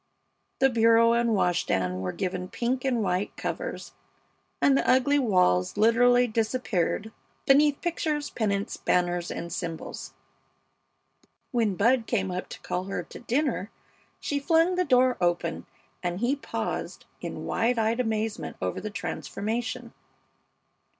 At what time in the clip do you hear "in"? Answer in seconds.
17.21-17.45